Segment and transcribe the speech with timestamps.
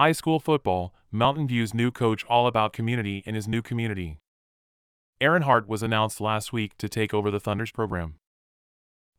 [0.00, 4.16] High school football, Mountain View's new coach all about community in his new community.
[5.20, 8.14] Aaron Hart was announced last week to take over the Thunder's program.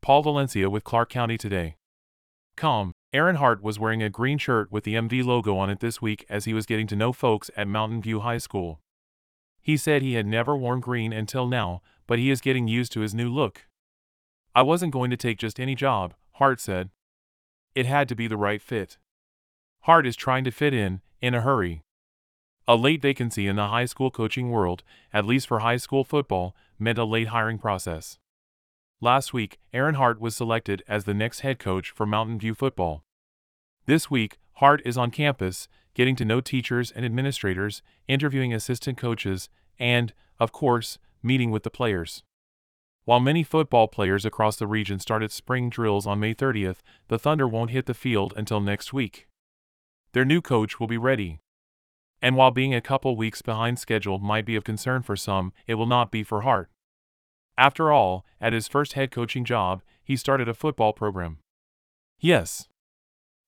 [0.02, 1.76] Paul Valencia with Clark County Today.
[2.58, 2.94] Com.
[3.14, 6.26] Aaron Hart was wearing a green shirt with the MV logo on it this week
[6.28, 8.80] as he was getting to know folks at Mountain View High School.
[9.62, 13.02] He said he had never worn green until now, but he is getting used to
[13.02, 13.68] his new look.
[14.56, 16.90] I wasn't going to take just any job, Hart said.
[17.76, 18.98] It had to be the right fit.
[19.86, 21.82] Hart is trying to fit in, in a hurry.
[22.68, 26.56] A late vacancy in the high school coaching world, at least for high school football,
[26.78, 28.20] meant a late hiring process.
[29.02, 33.04] Last week, Aaron Hart was selected as the next head coach for Mountain View football.
[33.88, 39.50] This week, Hart is on campus, getting to know teachers and administrators, interviewing assistant coaches,
[39.80, 42.22] and, of course, meeting with the players.
[43.06, 47.48] While many football players across the region started spring drills on May 30th, the Thunder
[47.48, 49.28] won't hit the field until next week.
[50.14, 51.40] Their new coach will be ready.
[52.22, 55.76] And while being a couple weeks behind schedule might be of concern for some, it
[55.76, 56.70] will not be for Hart.
[57.58, 61.40] After all, at his first head coaching job, he started a football program.
[62.20, 62.68] Yes.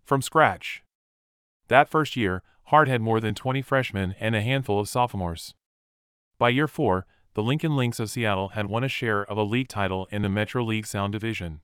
[0.04, 0.84] From scratch.
[1.68, 5.54] That first year, Hart had more than 20 freshmen and a handful of sophomores.
[6.38, 9.68] By year four, the Lincoln Lynx of Seattle had won a share of a league
[9.68, 11.62] title in the Metro League Sound Division.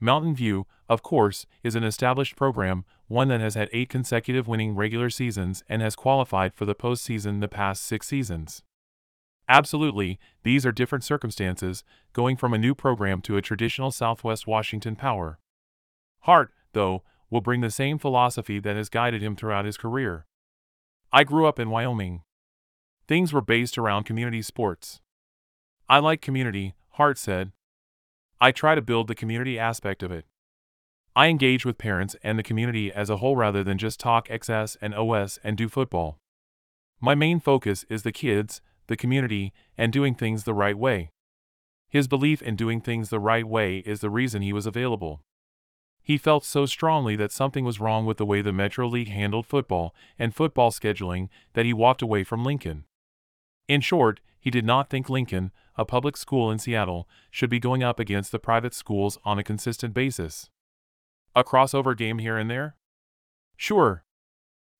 [0.00, 4.76] Mountain View, of course, is an established program, one that has had eight consecutive winning
[4.76, 8.62] regular seasons and has qualified for the postseason the past six seasons.
[9.48, 14.94] Absolutely, these are different circumstances, going from a new program to a traditional Southwest Washington
[14.94, 15.40] power.
[16.20, 20.24] Hart, though, will bring the same philosophy that has guided him throughout his career.
[21.12, 22.22] I grew up in Wyoming.
[23.08, 25.00] Things were based around community sports.
[25.88, 27.50] I like community, Hart said,
[28.40, 30.26] I try to build the community aspect of it.
[31.20, 34.78] I engage with parents and the community as a whole rather than just talk XS
[34.80, 36.16] and OS and do football.
[36.98, 41.10] My main focus is the kids, the community, and doing things the right way.
[41.90, 45.20] His belief in doing things the right way is the reason he was available.
[46.02, 49.44] He felt so strongly that something was wrong with the way the Metro League handled
[49.44, 52.84] football and football scheduling that he walked away from Lincoln.
[53.68, 57.82] In short, he did not think Lincoln, a public school in Seattle, should be going
[57.82, 60.48] up against the private schools on a consistent basis.
[61.34, 62.76] A crossover game here and there?
[63.56, 64.04] Sure.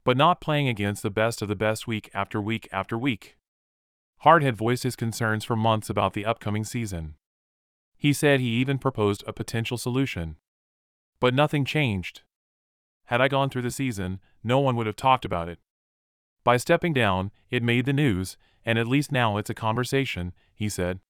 [0.04, 3.36] But not playing against the best of the best week after week after week.
[4.18, 7.14] Hart had voiced his concerns for months about the upcoming season.
[7.96, 10.36] He said he even proposed a potential solution.
[11.20, 12.22] But nothing changed.
[13.04, 15.58] Had I gone through the season, no one would have talked about it.
[16.42, 20.68] By stepping down, it made the news, and at least now it's a conversation, he
[20.68, 21.00] said.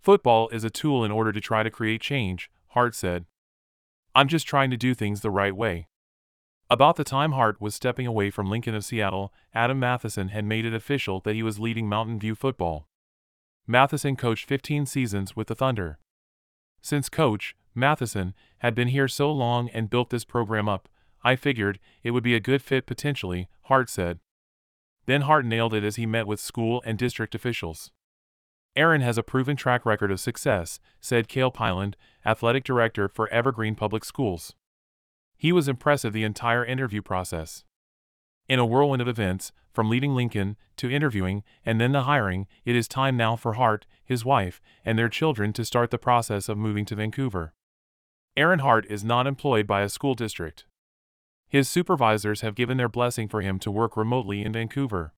[0.00, 3.26] Football is a tool in order to try to create change, Hart said.
[4.16, 5.88] I'm just trying to do things the right way.
[6.70, 10.64] About the time Hart was stepping away from Lincoln of Seattle, Adam Mathieson had made
[10.64, 12.88] it official that he was leading Mountain View football.
[13.66, 15.98] Mathieson coached 15 seasons with the Thunder.
[16.80, 20.88] Since coach, Mathieson, had been here so long and built this program up,
[21.22, 24.18] I figured it would be a good fit potentially, Hart said.
[25.04, 27.90] Then Hart nailed it as he met with school and district officials.
[28.76, 33.74] Aaron has a proven track record of success, said Cale Pyland, athletic director for Evergreen
[33.74, 34.54] Public Schools.
[35.38, 37.64] He was impressive the entire interview process.
[38.48, 42.76] In a whirlwind of events, from leading Lincoln to interviewing and then the hiring, it
[42.76, 46.58] is time now for Hart, his wife, and their children to start the process of
[46.58, 47.54] moving to Vancouver.
[48.36, 50.66] Aaron Hart is not employed by a school district.
[51.48, 55.14] His supervisors have given their blessing for him to work remotely in Vancouver.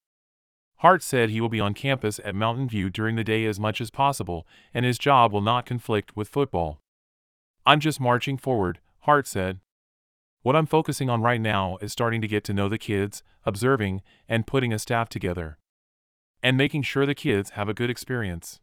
[0.79, 3.81] Hart said he will be on campus at Mountain View during the day as much
[3.81, 6.81] as possible, and his job will not conflict with football.
[7.67, 9.59] I'm just marching forward, Hart said.
[10.43, 14.03] What I'm focusing on right now is starting to get to know the kids, observing,
[14.29, 15.59] and putting a staff together.
[16.45, 18.61] And making sure the kids have a good experience.